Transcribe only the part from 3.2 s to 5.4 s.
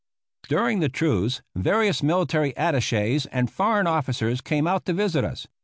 and foreign officers came out to visit